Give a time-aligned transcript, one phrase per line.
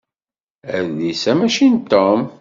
[0.77, 2.21] Adlis-a mačči n Tom.